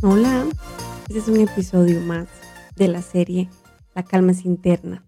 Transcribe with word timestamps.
Este 0.00 1.18
es 1.18 1.26
un 1.26 1.40
episodio 1.40 2.00
más 2.00 2.28
de 2.76 2.86
la 2.86 3.02
serie 3.02 3.48
La 3.96 4.04
calma 4.04 4.30
es 4.30 4.44
interna. 4.44 5.04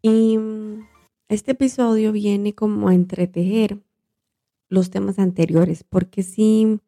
Y 0.00 0.38
mm, 0.38 0.86
este 1.28 1.50
episodio 1.50 2.10
viene 2.10 2.54
como 2.54 2.88
a 2.88 2.94
entretejer 2.94 3.82
los 4.70 4.88
temas 4.88 5.18
anteriores, 5.18 5.84
porque 5.84 6.22
si, 6.22 6.80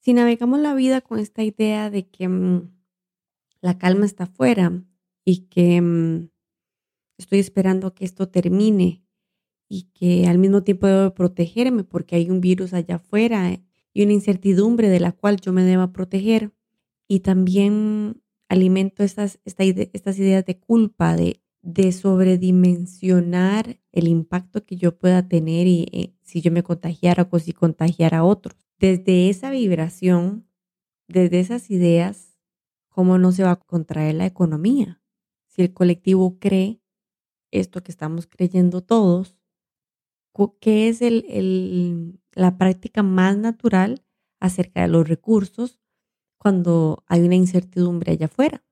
si 0.00 0.12
navegamos 0.12 0.58
la 0.58 0.74
vida 0.74 1.02
con 1.02 1.20
esta 1.20 1.44
idea 1.44 1.88
de 1.88 2.08
que 2.08 2.28
mm, 2.28 2.68
la 3.60 3.78
calma 3.78 4.04
está 4.04 4.24
afuera 4.24 4.72
y 5.24 5.46
que 5.46 5.80
mm, 5.80 6.30
estoy 7.16 7.38
esperando 7.38 7.94
que 7.94 8.04
esto 8.04 8.28
termine 8.28 9.04
y 9.68 9.84
que 9.94 10.26
al 10.26 10.38
mismo 10.38 10.64
tiempo 10.64 10.88
debo 10.88 11.14
protegerme 11.14 11.84
porque 11.84 12.16
hay 12.16 12.28
un 12.28 12.40
virus 12.40 12.74
allá 12.74 12.96
afuera 12.96 13.56
y 13.92 14.04
una 14.04 14.12
incertidumbre 14.12 14.88
de 14.88 15.00
la 15.00 15.12
cual 15.12 15.40
yo 15.40 15.52
me 15.52 15.64
deba 15.64 15.92
proteger. 15.92 16.52
Y 17.06 17.20
también 17.20 18.22
alimento 18.48 19.02
estas, 19.02 19.40
estas 19.44 20.18
ideas 20.18 20.44
de 20.44 20.58
culpa, 20.58 21.16
de, 21.16 21.42
de 21.62 21.92
sobredimensionar 21.92 23.80
el 23.92 24.08
impacto 24.08 24.64
que 24.64 24.76
yo 24.76 24.96
pueda 24.96 25.28
tener 25.28 25.66
y 25.66 25.86
eh, 25.92 26.14
si 26.22 26.40
yo 26.40 26.52
me 26.52 26.62
contagiara 26.62 27.28
o 27.30 27.38
si 27.38 27.52
contagiara 27.52 28.18
a 28.18 28.24
otros. 28.24 28.56
Desde 28.78 29.28
esa 29.28 29.50
vibración, 29.50 30.46
desde 31.08 31.40
esas 31.40 31.70
ideas, 31.70 32.38
¿cómo 32.88 33.18
no 33.18 33.32
se 33.32 33.42
va 33.42 33.52
a 33.52 33.56
contraer 33.56 34.14
la 34.14 34.26
economía? 34.26 35.02
Si 35.46 35.62
el 35.62 35.72
colectivo 35.72 36.38
cree 36.38 36.80
esto 37.50 37.82
que 37.82 37.90
estamos 37.90 38.26
creyendo 38.26 38.82
todos, 38.82 39.38
¿qué 40.60 40.88
es 40.88 41.02
el, 41.02 42.20
la 42.38 42.56
práctica 42.56 43.02
más 43.02 43.36
natural 43.36 44.04
acerca 44.40 44.82
de 44.82 44.88
los 44.88 45.08
recursos 45.08 45.80
cuando 46.38 47.04
hay 47.06 47.22
una 47.22 47.34
incertidumbre 47.34 48.12
allá 48.12 48.26
afuera? 48.26 48.64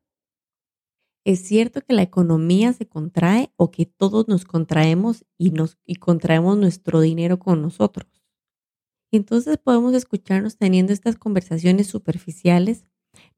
Es 1.25 1.41
cierto 1.41 1.81
que 1.81 1.93
la 1.93 2.03
economía 2.03 2.73
se 2.73 2.87
contrae 2.87 3.53
o 3.57 3.73
que 3.73 3.85
todos 3.85 4.29
nos 4.29 4.45
contraemos 4.45 5.27
y, 5.37 5.51
nos, 5.51 5.77
y 5.85 5.97
contraemos 5.97 6.57
nuestro 6.57 7.01
dinero 7.01 7.41
con 7.41 7.63
nosotros. 7.63 8.09
Entonces 9.11 9.59
podemos 9.59 9.95
escucharnos 9.95 10.57
teniendo 10.57 10.93
estas 10.93 11.17
conversaciones 11.17 11.89
superficiales. 11.89 12.87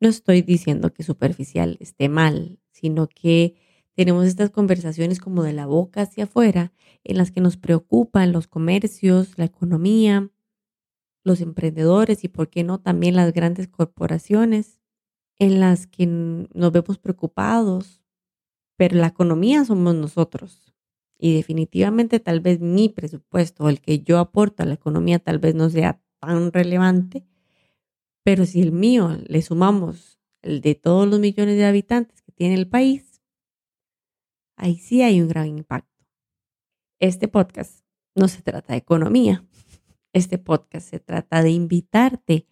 No 0.00 0.08
estoy 0.10 0.42
diciendo 0.42 0.92
que 0.92 1.02
superficial 1.02 1.78
esté 1.80 2.10
mal, 2.10 2.60
sino 2.72 3.08
que 3.08 3.56
tenemos 3.98 4.26
estas 4.26 4.50
conversaciones 4.50 5.18
como 5.18 5.42
de 5.42 5.52
la 5.52 5.66
boca 5.66 6.02
hacia 6.02 6.22
afuera, 6.22 6.72
en 7.02 7.18
las 7.18 7.32
que 7.32 7.40
nos 7.40 7.56
preocupan 7.56 8.30
los 8.30 8.46
comercios, 8.46 9.36
la 9.36 9.44
economía, 9.44 10.30
los 11.24 11.40
emprendedores 11.40 12.22
y, 12.22 12.28
por 12.28 12.48
qué 12.48 12.62
no, 12.62 12.78
también 12.78 13.16
las 13.16 13.32
grandes 13.32 13.66
corporaciones, 13.66 14.78
en 15.40 15.58
las 15.58 15.88
que 15.88 16.06
nos 16.06 16.70
vemos 16.70 16.98
preocupados, 16.98 18.00
pero 18.76 18.96
la 18.98 19.08
economía 19.08 19.64
somos 19.64 19.96
nosotros. 19.96 20.72
Y 21.18 21.34
definitivamente 21.34 22.20
tal 22.20 22.38
vez 22.38 22.60
mi 22.60 22.88
presupuesto, 22.88 23.68
el 23.68 23.80
que 23.80 23.98
yo 23.98 24.20
aporto 24.20 24.62
a 24.62 24.66
la 24.66 24.74
economía, 24.74 25.18
tal 25.18 25.40
vez 25.40 25.56
no 25.56 25.70
sea 25.70 26.00
tan 26.20 26.52
relevante, 26.52 27.26
pero 28.22 28.46
si 28.46 28.62
el 28.62 28.70
mío 28.70 29.18
le 29.26 29.42
sumamos 29.42 30.20
el 30.42 30.60
de 30.60 30.76
todos 30.76 31.08
los 31.08 31.18
millones 31.18 31.56
de 31.56 31.64
habitantes 31.64 32.22
que 32.22 32.30
tiene 32.30 32.54
el 32.54 32.68
país, 32.68 33.07
ahí 34.58 34.76
sí 34.76 35.02
hay 35.02 35.20
un 35.20 35.28
gran 35.28 35.46
impacto. 35.46 36.04
Este 37.00 37.28
podcast 37.28 37.84
no 38.14 38.28
se 38.28 38.42
trata 38.42 38.72
de 38.72 38.78
economía. 38.78 39.46
Este 40.12 40.38
podcast 40.38 40.90
se 40.90 40.98
trata 40.98 41.42
de 41.42 41.50
invitarte 41.50 42.46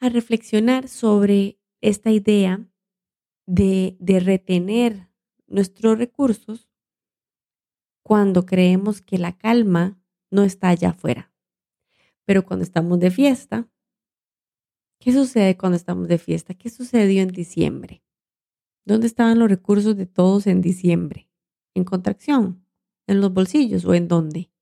a 0.00 0.08
reflexionar 0.08 0.88
sobre 0.88 1.58
esta 1.80 2.10
idea 2.10 2.66
de, 3.46 3.96
retener 4.24 5.08
nuestros 5.46 5.98
recursos 5.98 6.68
cuando 8.02 8.46
creemos 8.46 9.00
que 9.02 9.18
la 9.18 9.36
calma 9.36 9.98
no 10.30 10.44
está 10.44 10.68
allá 10.68 10.90
afuera. 10.90 11.32
Pero 12.24 12.44
cuando 12.44 12.64
estamos 12.64 13.00
de 13.00 13.10
fiesta, 13.10 13.68
¿qué 15.00 15.12
sucede 15.12 15.56
cuando 15.56 15.76
estamos 15.76 16.08
de 16.08 16.18
fiesta? 16.18 16.54
¿Qué 16.54 16.70
sucedió 16.70 17.22
en 17.22 17.28
diciembre? 17.28 18.05
¿Dónde 18.86 19.08
estaban 19.08 19.40
los 19.40 19.50
recursos 19.50 19.96
de 19.96 20.06
todos 20.06 20.46
en 20.46 20.60
diciembre? 20.62 21.28
¿En 21.74 21.82
contracción? 21.82 22.64
¿En 23.08 23.20
los 23.20 23.34
bolsillos 23.34 23.84
o 23.84 23.94
en 23.94 24.06
dónde? 24.06 24.52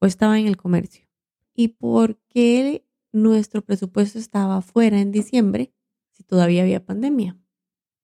¿O 0.00 0.06
estaba 0.06 0.40
en 0.40 0.48
el 0.48 0.56
comercio? 0.56 1.06
¿Y 1.54 1.68
por 1.68 2.18
qué 2.28 2.84
nuestro 3.12 3.62
presupuesto 3.62 4.18
estaba 4.18 4.60
fuera 4.60 5.00
en 5.00 5.12
diciembre 5.12 5.72
si 6.10 6.24
todavía 6.24 6.62
había 6.62 6.84
pandemia? 6.84 7.38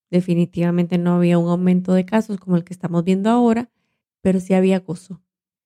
Definitivamente 0.09 0.99
no 0.99 1.15
había 1.17 1.37
un 1.37 1.49
aumento 1.49 1.95
de 1.95 2.07
casos 2.07 2.39
como 2.39 2.57
el 2.57 2.63
que 2.63 2.73
estamos 2.73 3.03
viendo 3.03 3.29
ahora, 3.29 3.73
pero 4.21 4.39
sí 4.39 4.55
había 4.55 4.79
gozo, 4.79 5.21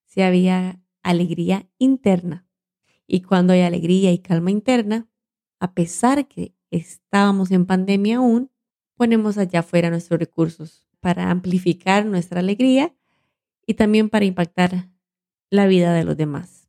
sí 0.07 0.23
había 0.23 0.81
alegría 1.03 1.69
interna. 1.77 2.49
Y 3.07 3.21
cuando 3.21 3.53
hay 3.53 3.61
alegría 3.61 4.13
y 4.13 4.19
calma 4.19 4.51
interna, 4.51 5.11
a 5.61 5.75
pesar 5.75 6.27
que 6.27 6.55
estábamos 6.71 7.51
en 7.51 7.67
pandemia 7.67 8.17
aún, 8.17 8.51
ponemos 8.97 9.39
allá 9.39 9.61
afuera 9.61 9.91
nuestros 9.91 10.19
recursos 10.19 10.87
para 11.01 11.31
amplificar 11.31 12.05
nuestra 12.07 12.41
alegría 12.41 12.95
y 13.67 13.75
también 13.75 14.09
para 14.09 14.25
impactar 14.25 14.89
la 15.51 15.67
vida 15.67 15.95
de 15.95 16.05
los 16.05 16.17
demás. 16.17 16.69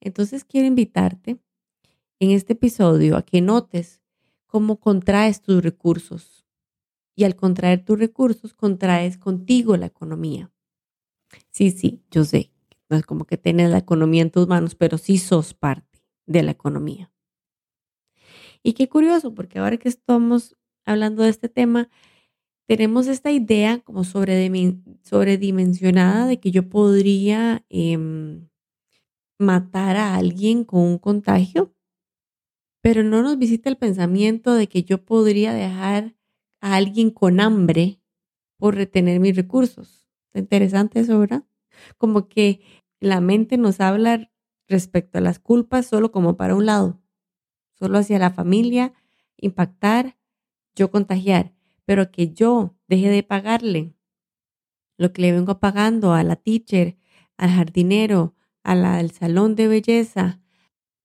Entonces 0.00 0.44
quiero 0.44 0.66
invitarte 0.66 1.38
en 2.18 2.30
este 2.30 2.54
episodio 2.54 3.16
a 3.16 3.22
que 3.22 3.40
notes 3.40 4.00
cómo 4.46 4.78
contraes 4.78 5.40
tus 5.40 5.62
recursos. 5.62 6.46
Y 7.16 7.24
al 7.24 7.36
contraer 7.36 7.84
tus 7.84 7.98
recursos, 7.98 8.54
contraes 8.54 9.18
contigo 9.18 9.76
la 9.76 9.86
economía. 9.86 10.52
Sí, 11.50 11.70
sí, 11.70 12.02
yo 12.10 12.24
sé, 12.24 12.52
no 12.88 12.96
es 12.96 13.04
como 13.04 13.24
que 13.24 13.36
tienes 13.36 13.70
la 13.70 13.78
economía 13.78 14.22
en 14.22 14.30
tus 14.30 14.48
manos, 14.48 14.74
pero 14.74 14.98
sí 14.98 15.18
sos 15.18 15.54
parte 15.54 16.02
de 16.26 16.42
la 16.42 16.50
economía. 16.50 17.12
Y 18.62 18.72
qué 18.72 18.88
curioso, 18.88 19.34
porque 19.34 19.58
ahora 19.58 19.76
que 19.76 19.88
estamos 19.88 20.56
hablando 20.84 21.22
de 21.22 21.30
este 21.30 21.48
tema, 21.48 21.88
tenemos 22.66 23.06
esta 23.06 23.30
idea 23.30 23.80
como 23.80 24.04
sobredimensionada 24.04 26.26
de 26.26 26.40
que 26.40 26.50
yo 26.50 26.68
podría 26.68 27.64
em, 27.68 28.48
matar 29.38 29.96
a 29.96 30.16
alguien 30.16 30.64
con 30.64 30.80
un 30.80 30.98
contagio, 30.98 31.74
pero 32.82 33.02
no 33.02 33.22
nos 33.22 33.38
visita 33.38 33.68
el 33.68 33.76
pensamiento 33.76 34.54
de 34.54 34.68
que 34.68 34.82
yo 34.82 35.04
podría 35.04 35.52
dejar 35.52 36.14
a 36.60 36.76
alguien 36.76 37.10
con 37.10 37.40
hambre 37.40 38.00
por 38.58 38.74
retener 38.74 39.20
mis 39.20 39.36
recursos. 39.36 40.06
Está 40.26 40.38
interesante 40.38 41.00
eso, 41.00 41.18
¿verdad? 41.18 41.44
Como 41.98 42.28
que 42.28 42.60
la 43.00 43.20
mente 43.20 43.58
nos 43.58 43.80
habla 43.80 44.30
respecto 44.68 45.18
a 45.18 45.20
las 45.20 45.38
culpas 45.38 45.86
solo 45.86 46.10
como 46.10 46.36
para 46.36 46.54
un 46.54 46.66
lado, 46.66 47.02
solo 47.74 47.98
hacia 47.98 48.18
la 48.18 48.30
familia, 48.30 48.94
impactar 49.36 50.16
yo 50.74 50.90
contagiar, 50.90 51.52
pero 51.84 52.10
que 52.10 52.32
yo 52.32 52.74
deje 52.88 53.08
de 53.08 53.22
pagarle 53.22 53.94
lo 54.96 55.12
que 55.12 55.22
le 55.22 55.32
vengo 55.32 55.58
pagando 55.60 56.12
a 56.12 56.22
la 56.22 56.36
teacher, 56.36 56.96
al 57.36 57.50
jardinero, 57.50 58.34
a 58.62 58.74
la 58.74 58.96
del 58.96 59.10
salón 59.10 59.54
de 59.56 59.68
belleza, 59.68 60.40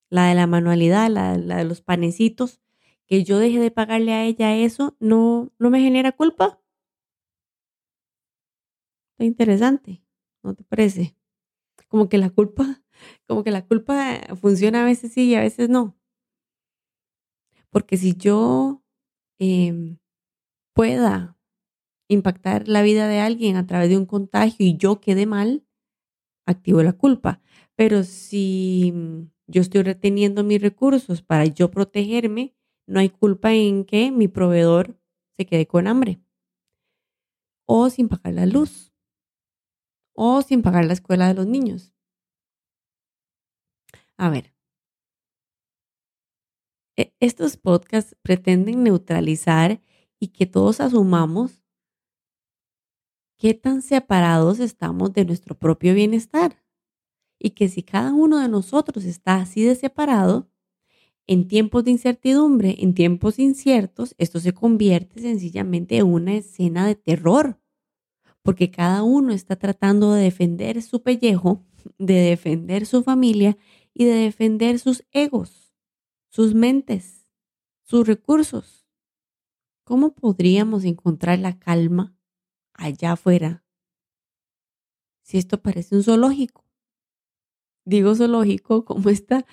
la 0.10 0.28
de 0.28 0.36
la 0.36 0.48
manualidad, 0.48 1.10
la, 1.10 1.38
de 1.38 1.64
los 1.66 1.82
panecitos, 1.82 2.62
que 3.08 3.24
yo 3.24 3.40
deje 3.40 3.60
de 3.60 3.72
pagarle 3.72 4.14
a 4.14 4.24
ella 4.26 4.56
eso, 4.56 4.96
no, 5.00 5.52
no 5.60 5.70
me 5.70 5.82
genera 5.82 6.12
culpa. 6.12 6.62
Está 9.14 9.26
interesante, 9.26 10.04
¿no 10.44 10.54
te 10.56 10.64
parece? 10.64 11.16
Como 11.88 12.10
que 12.10 12.18
la 12.18 12.30
culpa, 12.30 12.84
como 13.28 13.44
que 13.44 13.52
la 13.52 13.66
culpa 13.66 14.20
funciona 14.40 14.82
a 14.82 14.86
veces 14.86 15.14
sí 15.14 15.30
y 15.30 15.36
a 15.36 15.42
veces 15.42 15.70
no. 15.70 15.96
Porque 17.72 17.98
si 17.98 18.16
yo 18.16 18.84
Em, 19.40 19.98
pueda 20.74 21.38
impactar 22.10 22.68
la 22.68 22.82
vida 22.82 23.08
de 23.08 23.20
alguien 23.20 23.56
a 23.56 23.66
través 23.68 23.90
de 23.90 23.98
un 23.98 24.06
contagio 24.06 24.66
y 24.66 24.78
yo 24.78 25.00
quede 25.00 25.26
mal, 25.26 25.66
activo 26.46 26.84
la 26.84 26.94
culpa. 26.94 27.42
Pero 27.76 28.04
si 28.04 28.92
mm, 28.94 29.30
yo 29.48 29.62
estoy 29.62 29.84
reteniendo 29.84 30.44
mis 30.44 30.62
recursos 30.62 31.22
para 31.22 31.46
yo 31.46 31.72
protegerme, 31.72 32.56
no 32.88 33.00
hay 33.00 33.10
culpa 33.10 33.54
en 33.54 33.86
que 33.86 34.12
mi 34.12 34.28
proveedor 34.28 35.00
se 35.38 35.46
quede 35.46 35.68
con 35.68 35.88
hambre. 35.88 36.20
O 37.66 37.90
sin 37.90 38.10
pagar 38.10 38.34
la 38.34 38.46
luz. 38.46 38.92
O 40.16 40.42
sin 40.42 40.62
pagar 40.62 40.86
la 40.86 40.94
escuela 40.94 41.28
de 41.28 41.36
los 41.36 41.48
niños. 41.48 41.94
A 44.18 44.30
ver, 44.30 44.54
estos 47.20 47.58
podcasts 47.58 48.16
pretenden 48.22 48.84
neutralizar 48.84 49.82
y 50.20 50.28
que 50.30 50.46
todos 50.46 50.82
asumamos 50.82 51.64
qué 53.38 53.54
tan 53.54 53.82
separados 53.82 54.60
estamos 54.60 55.14
de 55.14 55.26
nuestro 55.26 55.56
propio 55.58 55.94
bienestar. 55.94 56.62
Y 57.40 57.52
que 57.52 57.70
si 57.70 57.84
cada 57.84 58.14
uno 58.14 58.40
de 58.40 58.50
nosotros 58.50 59.06
está 59.06 59.36
así 59.38 59.64
de 59.64 59.76
separado, 59.76 60.50
En 61.28 61.48
tiempos 61.48 61.84
de 61.84 61.92
incertidumbre, 61.92 62.76
en 62.80 62.94
tiempos 62.96 63.38
inciertos, 63.40 64.16
esto 64.18 64.40
se 64.40 64.54
convierte 64.54 65.22
sencillamente 65.22 65.98
en 65.98 66.08
una 66.08 66.34
escena 66.36 66.88
de 66.88 66.96
terror, 66.96 67.60
porque 68.44 68.72
cada 68.72 69.04
uno 69.04 69.34
está 69.34 69.56
tratando 69.56 70.14
de 70.14 70.24
defender 70.24 70.82
su 70.82 71.04
pellejo, 71.04 71.64
de 72.00 72.16
defender 72.16 72.86
su 72.86 73.04
familia 73.04 73.58
y 73.94 74.06
de 74.06 74.14
defender 74.14 74.80
sus 74.80 75.06
egos, 75.12 75.69
sus 76.30 76.54
mentes, 76.54 77.26
sus 77.84 78.08
recursos. 78.08 78.88
¿Cómo 79.84 80.14
podríamos 80.14 80.86
encontrar 80.86 81.40
la 81.40 81.58
calma 81.60 82.16
allá 82.74 83.14
afuera 83.14 83.66
si 85.24 85.38
esto 85.38 85.62
parece 85.62 85.96
un 85.96 86.04
zoológico? 86.04 86.64
Digo 87.86 88.16
zoológico 88.16 88.86
como 88.86 89.10
está 89.10 89.46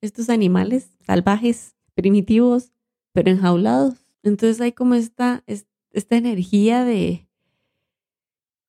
estos 0.00 0.30
animales 0.30 0.90
salvajes, 1.04 1.76
primitivos, 1.94 2.72
pero 3.12 3.30
enjaulados. 3.30 3.94
Entonces 4.22 4.60
hay 4.60 4.72
como 4.72 4.94
esta, 4.94 5.44
esta 5.46 6.16
energía 6.16 6.84
de, 6.84 7.28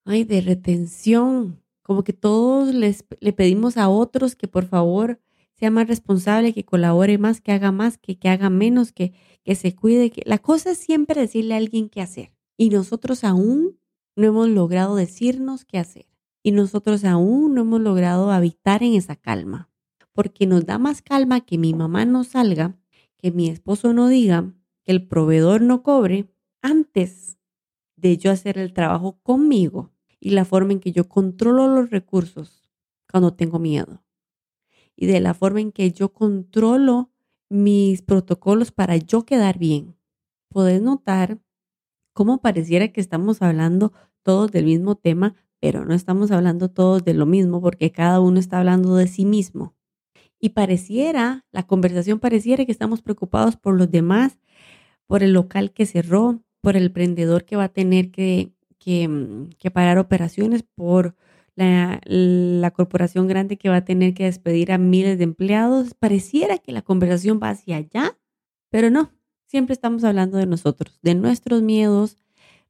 ay, 0.03 0.25
de 0.25 0.41
retención, 0.41 1.63
como 1.81 2.03
que 2.03 2.13
todos 2.13 2.73
les, 2.73 3.05
le 3.21 3.33
pedimos 3.33 3.77
a 3.77 3.87
otros 3.87 4.35
que 4.35 4.47
por 4.47 4.65
favor 4.65 5.21
sea 5.57 5.71
más 5.71 5.87
responsable, 5.87 6.53
que 6.53 6.65
colabore 6.65 7.17
más, 7.17 7.41
que 7.41 7.51
haga 7.51 7.71
más, 7.71 7.97
que, 7.97 8.17
que 8.17 8.29
haga 8.29 8.49
menos, 8.49 8.91
que, 8.91 9.13
que 9.43 9.55
se 9.55 9.75
cuide. 9.75 10.11
Que... 10.11 10.23
La 10.25 10.39
cosa 10.39 10.71
es 10.71 10.77
siempre 10.77 11.19
decirle 11.19 11.53
a 11.53 11.57
alguien 11.57 11.89
qué 11.89 12.01
hacer. 12.01 12.33
Y 12.57 12.69
nosotros 12.69 13.23
aún 13.23 13.79
no 14.15 14.27
hemos 14.27 14.49
logrado 14.49 14.95
decirnos 14.95 15.65
qué 15.65 15.77
hacer. 15.77 16.07
Y 16.41 16.51
nosotros 16.51 17.05
aún 17.05 17.55
no 17.55 17.61
hemos 17.61 17.81
logrado 17.81 18.31
habitar 18.31 18.83
en 18.83 18.93
esa 18.93 19.15
calma 19.15 19.69
porque 20.13 20.45
nos 20.47 20.65
da 20.65 20.77
más 20.77 21.01
calma 21.01 21.41
que 21.41 21.57
mi 21.57 21.73
mamá 21.73 22.05
no 22.05 22.23
salga, 22.23 22.77
que 23.17 23.31
mi 23.31 23.49
esposo 23.49 23.93
no 23.93 24.07
diga, 24.07 24.53
que 24.83 24.91
el 24.91 25.07
proveedor 25.07 25.61
no 25.61 25.83
cobre, 25.83 26.29
antes 26.61 27.37
de 27.95 28.17
yo 28.17 28.31
hacer 28.31 28.57
el 28.57 28.73
trabajo 28.73 29.19
conmigo 29.23 29.91
y 30.19 30.31
la 30.31 30.45
forma 30.45 30.73
en 30.73 30.79
que 30.79 30.91
yo 30.91 31.09
controlo 31.09 31.67
los 31.67 31.89
recursos 31.89 32.69
cuando 33.11 33.33
tengo 33.33 33.59
miedo. 33.59 34.02
Y 34.95 35.07
de 35.07 35.19
la 35.19 35.33
forma 35.33 35.61
en 35.61 35.71
que 35.71 35.91
yo 35.91 36.13
controlo 36.13 37.09
mis 37.49 38.01
protocolos 38.01 38.71
para 38.71 38.97
yo 38.97 39.25
quedar 39.25 39.57
bien. 39.57 39.95
Podés 40.49 40.81
notar 40.81 41.39
cómo 42.13 42.41
pareciera 42.41 42.87
que 42.89 43.01
estamos 43.01 43.41
hablando 43.41 43.93
todos 44.23 44.51
del 44.51 44.65
mismo 44.65 44.95
tema, 44.95 45.35
pero 45.59 45.85
no 45.85 45.93
estamos 45.93 46.31
hablando 46.31 46.69
todos 46.69 47.03
de 47.03 47.13
lo 47.13 47.25
mismo 47.25 47.61
porque 47.61 47.91
cada 47.91 48.19
uno 48.19 48.39
está 48.39 48.59
hablando 48.59 48.95
de 48.95 49.07
sí 49.07 49.25
mismo. 49.25 49.75
Y 50.39 50.49
pareciera, 50.49 51.45
la 51.51 51.63
conversación 51.63 52.19
pareciera 52.19 52.65
que 52.65 52.71
estamos 52.71 53.01
preocupados 53.01 53.55
por 53.55 53.75
los 53.75 53.89
demás, 53.89 54.39
por 55.07 55.23
el 55.23 55.33
local 55.33 55.71
que 55.71 55.85
cerró, 55.85 56.41
por 56.61 56.75
el 56.75 56.87
emprendedor 56.87 57.45
que 57.45 57.55
va 57.55 57.65
a 57.65 57.69
tener 57.69 58.11
que, 58.11 58.51
que, 58.77 59.07
mm, 59.07 59.49
parar 59.71 59.97
operaciones, 59.99 60.63
por 60.63 61.15
la, 61.55 62.71
corporación 62.75 63.27
grande 63.27 63.57
que 63.57 63.69
va 63.69 63.77
a 63.77 63.85
tener 63.85 64.13
que 64.13 64.25
despedir 64.25 64.71
a 64.71 64.77
miles 64.77 65.17
de 65.17 65.23
empleados. 65.25 65.93
Pareciera 65.93 66.57
que 66.57 66.71
la 66.71 66.81
conversación 66.81 67.39
va 67.41 67.49
hacia 67.49 67.77
allá, 67.77 68.17
pero 68.69 68.89
no, 68.89 69.11
siempre 69.45 69.73
estamos 69.73 70.03
hablando 70.03 70.37
de 70.37 70.45
nosotros, 70.45 70.99
de 71.01 71.15
nuestros 71.15 71.61
miedos, 71.61 72.17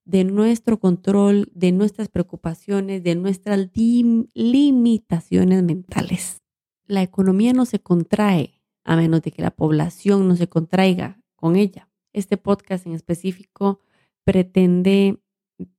de 0.06 0.24
nuestro 0.26 0.80
control, 0.80 1.50
de 1.54 1.72
nuestras 1.72 2.10
preocupaciones, 2.10 3.04
de 3.04 3.16
nuestras 3.16 3.70
limitaciones 3.74 5.64
mentales 5.64 6.44
la 6.88 7.02
economía 7.02 7.54
no 7.54 7.66
se 7.66 7.80
contrae 7.80 8.62
a 8.84 8.96
menos 8.96 9.22
de 9.22 9.32
que 9.32 9.42
la 9.42 9.52
población 9.52 10.28
no 10.28 10.36
se 10.36 10.48
contraiga 10.48 11.22
con 11.36 11.56
ella. 11.56 11.90
Este 12.12 12.38
podcast 12.38 12.86
en 12.86 12.94
específico 12.94 13.80
pretende 14.24 15.20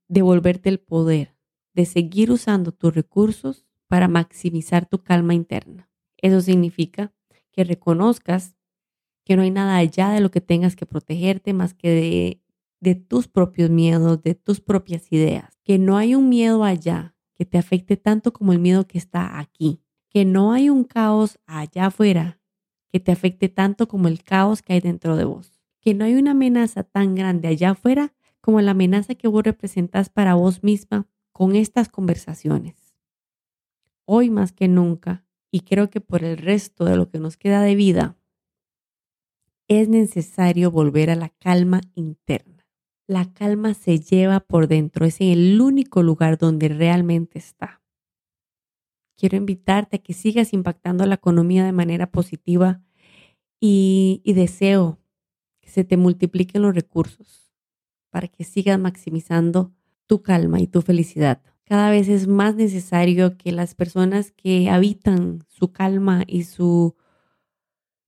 devolverte 0.07 0.69
el 0.69 0.79
poder 0.79 1.34
de 1.75 1.85
seguir 1.85 2.31
usando 2.31 2.71
tus 2.71 2.95
recursos 2.95 3.65
para 3.87 4.07
maximizar 4.07 4.87
tu 4.87 5.03
calma 5.03 5.33
interna. 5.33 5.89
Eso 6.17 6.41
significa 6.41 7.13
que 7.51 7.63
reconozcas 7.63 8.55
que 9.23 9.35
no 9.35 9.43
hay 9.43 9.51
nada 9.51 9.77
allá 9.77 10.09
de 10.09 10.21
lo 10.21 10.31
que 10.31 10.41
tengas 10.41 10.75
que 10.75 10.85
protegerte 10.85 11.53
más 11.53 11.73
que 11.73 12.41
de, 12.81 12.95
tus 12.95 13.27
propios 13.27 13.69
miedos, 13.69 14.21
de 14.21 14.35
tus 14.35 14.61
propias 14.61 15.11
ideas. 15.11 15.57
Que 15.63 15.77
no 15.77 15.97
hay 15.97 16.15
un 16.15 16.29
miedo 16.29 16.63
allá 16.63 17.15
que 17.33 17.45
te 17.45 17.57
afecte 17.57 17.97
tanto 17.97 18.31
como 18.31 18.53
el 18.53 18.59
miedo 18.59 18.87
que 18.87 18.97
está 18.97 19.39
aquí 19.39 19.81
que 20.15 20.23
no 20.23 20.53
hay 20.53 20.69
un 20.69 20.85
caos 20.85 21.39
allá 21.45 21.87
afuera 21.87 22.39
que 22.87 23.01
te 23.01 23.11
afecte 23.11 23.49
tanto 23.49 23.89
como 23.89 24.07
el 24.07 24.23
caos 24.23 24.61
que 24.61 24.71
hay 24.71 24.79
dentro 24.79 25.17
de 25.17 25.25
vos. 25.25 25.59
Que 25.81 25.93
no 25.93 26.05
hay 26.05 26.15
una 26.15 26.31
amenaza 26.31 26.83
tan 26.83 27.15
grande 27.15 27.49
allá 27.49 27.71
afuera 27.71 28.13
como 28.39 28.61
la 28.61 28.71
amenaza 28.71 29.15
que 29.15 29.27
vos 29.27 29.43
representás 29.43 30.07
para 30.07 30.35
vos 30.35 30.63
misma 30.63 31.09
con 31.35 31.55
estas 31.55 31.89
conversaciones. 31.89 32.95
Hoy 34.05 34.29
más 34.29 34.53
que 34.53 34.69
nunca, 34.69 35.25
y 35.51 35.59
creo 35.61 35.89
que 35.89 35.99
por 35.99 36.23
el 36.23 36.37
resto 36.37 36.85
de 36.85 36.95
lo 36.95 37.09
que 37.09 37.19
nos 37.19 37.35
queda 37.35 37.61
de 37.61 37.75
vida, 37.75 38.17
es 39.67 39.89
necesario 39.89 40.71
volver 40.71 41.09
a 41.09 41.15
la 41.15 41.29
calma 41.29 41.81
interna. 41.93 42.65
La 43.07 43.33
calma 43.33 43.73
se 43.73 43.99
lleva 43.99 44.39
por 44.39 44.67
dentro, 44.67 45.05
es 45.05 45.19
el 45.19 45.59
único 45.59 46.01
lugar 46.03 46.37
donde 46.37 46.69
realmente 46.69 47.37
está 47.37 47.81
quiero 49.17 49.37
invitarte 49.37 49.97
a 49.97 49.99
que 49.99 50.13
sigas 50.13 50.53
impactando 50.53 51.05
la 51.05 51.15
economía 51.15 51.65
de 51.65 51.71
manera 51.71 52.11
positiva 52.11 52.81
y, 53.59 54.21
deseo 54.25 54.99
que 55.61 55.69
se 55.69 55.83
te 55.83 55.97
multipliquen 55.97 56.61
los 56.61 56.75
recursos 56.75 57.51
para 58.11 58.27
que 58.27 58.43
sigas 58.43 58.79
maximizando 58.79 59.73
tu 60.07 60.21
calma 60.21 60.59
y 60.59 60.67
tu 60.67 60.81
felicidad. 60.81 61.41
Cada 61.65 61.89
vez 61.89 62.07
es 62.09 62.27
más 62.27 62.55
necesario 62.55 63.37
que 63.37 63.51
las 63.51 63.73
personas 63.73 64.31
que 64.31 64.69
habitan 64.69 65.43
su 65.47 65.71
calma 65.71 66.23
y 66.27 66.43
su 66.43 66.95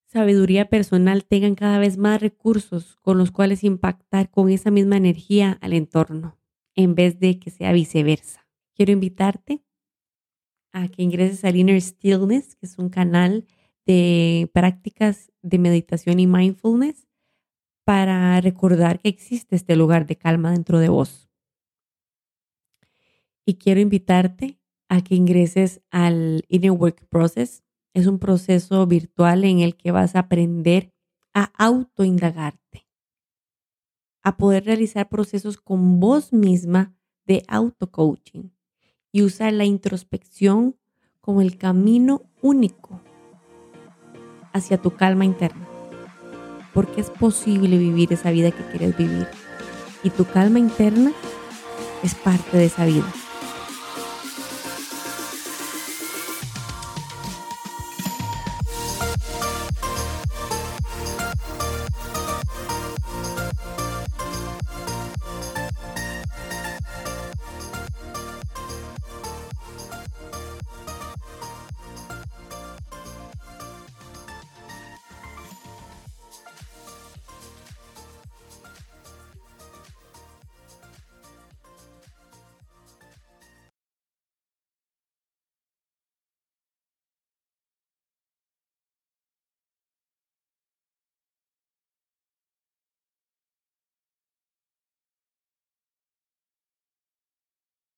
sabiduría 0.06 0.70
personal 0.70 1.26
tengan 1.26 1.56
cada 1.56 1.80
vez 1.80 1.98
más 1.98 2.22
recursos 2.22 2.98
con 3.02 3.18
los 3.18 3.32
cuales 3.32 3.64
impactar 3.64 4.30
con 4.30 4.50
esa 4.50 4.72
misma 4.72 4.98
energía 4.98 5.58
al 5.62 5.74
entorno, 5.74 6.38
en 6.76 6.96
vez 6.96 7.20
de 7.20 7.40
que 7.40 7.52
sea 7.52 7.74
viceversa. 7.74 8.48
Quiero 8.76 8.92
invitarte 8.92 9.64
a 10.72 10.88
que 10.88 11.02
ingreses 11.02 11.44
al 11.44 11.56
Inner 11.56 11.82
Stillness, 11.82 12.56
que 12.56 12.68
es 12.68 12.78
un 12.78 12.90
canal 12.90 13.46
de 13.86 14.50
prácticas 14.54 15.32
de 15.42 15.58
meditación 15.58 16.20
y 16.20 16.28
mindfulness 16.28 17.08
para 17.86 18.40
recordar 18.42 19.00
que 19.00 19.10
existe 19.10 19.56
este 19.56 19.76
lugar 19.76 20.06
de 20.06 20.18
calma 20.18 20.52
dentro 20.52 20.80
de 20.80 20.90
vos. 20.90 21.27
Y 23.50 23.54
quiero 23.54 23.80
invitarte 23.80 24.60
a 24.90 25.02
que 25.02 25.16
ingreses 25.16 25.80
al 25.90 26.44
Inner 26.50 26.72
Work 26.72 27.08
Process. 27.08 27.64
Es 27.94 28.06
un 28.06 28.20
proceso 28.20 28.86
virtual 28.88 29.46
en 29.46 29.60
el 29.60 29.78
que 29.78 29.92
vas 29.92 30.18
a 30.18 30.20
aprender 30.20 30.92
a 31.34 31.44
autoindagarte, 31.58 32.90
a 34.22 34.36
poder 34.36 34.66
realizar 34.66 35.08
procesos 35.08 35.56
con 35.56 36.02
vos 36.02 36.34
misma 36.34 36.94
de 37.26 37.44
auto-coaching 37.48 38.50
y 39.14 39.22
usar 39.22 39.54
la 39.54 39.64
introspección 39.64 40.76
como 41.22 41.42
el 41.42 41.58
camino 41.58 42.24
único 42.42 43.00
hacia 44.52 44.78
tu 44.78 44.92
calma 44.92 45.24
interna. 45.24 45.66
Porque 46.74 47.00
es 47.00 47.10
posible 47.10 47.78
vivir 47.78 48.12
esa 48.12 48.30
vida 48.30 48.52
que 48.52 48.66
quieres 48.72 48.98
vivir. 48.98 49.26
Y 50.04 50.10
tu 50.10 50.26
calma 50.26 50.60
interna 50.60 51.14
es 52.04 52.14
parte 52.14 52.58
de 52.58 52.66
esa 52.66 52.86
vida. 52.86 53.06